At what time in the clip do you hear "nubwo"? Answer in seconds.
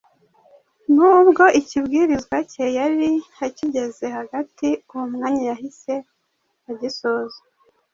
0.95-1.43